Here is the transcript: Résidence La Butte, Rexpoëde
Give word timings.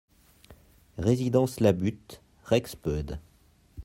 Résidence 0.97 1.59
La 1.59 1.73
Butte, 1.73 2.23
Rexpoëde 2.45 3.19